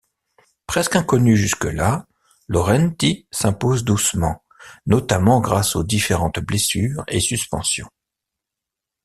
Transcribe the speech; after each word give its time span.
Presque 0.65 0.95
inconnu 0.95 1.37
jusque-là, 1.37 2.07
Laurenti 2.47 3.27
s'impose 3.29 3.83
doucement, 3.83 4.43
notamment 4.87 5.41
grâce 5.41 5.75
aux 5.75 5.83
différentes 5.83 6.39
blessures 6.39 7.03
et 7.07 7.19
suspensions. 7.19 7.91